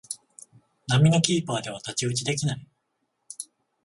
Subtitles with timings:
[0.87, 2.67] 並みのキーパーでは太刀打ちできない